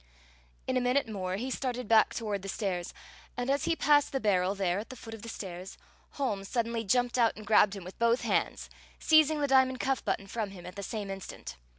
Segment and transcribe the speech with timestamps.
[0.65, 2.91] In a minute more he started back toward the stairs,
[3.37, 5.77] and as he passed the barrel there at the foot of the stairs,
[6.13, 8.67] Holmes suddenly jumped out and grabbed him with both hands,
[8.97, 11.55] seizing the diamond cuff button from him at the same instant.